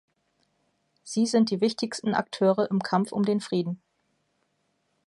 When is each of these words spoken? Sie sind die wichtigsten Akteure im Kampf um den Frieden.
Sie 1.03 1.27
sind 1.27 1.51
die 1.51 1.61
wichtigsten 1.61 2.15
Akteure 2.15 2.71
im 2.71 2.81
Kampf 2.81 3.11
um 3.11 3.21
den 3.21 3.39
Frieden. 3.39 3.83